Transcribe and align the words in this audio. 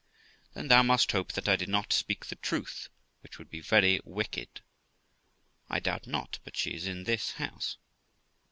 Qu. 0.01 0.53
Then 0.55 0.67
thou 0.69 0.81
must 0.81 1.11
hope 1.11 1.33
that 1.33 1.47
I 1.47 1.55
did 1.55 1.69
not 1.69 1.93
speak 1.93 2.25
the 2.25 2.35
truth, 2.35 2.89
which 3.21 3.37
would 3.37 3.51
be 3.51 3.59
very 3.59 3.99
wicked. 4.03 4.49
Girl. 4.55 4.63
I 5.69 5.79
doubt 5.79 6.07
not 6.07 6.39
but 6.43 6.57
she 6.57 6.71
is 6.71 6.87
in 6.87 7.03
this 7.03 7.33
house. 7.33 7.77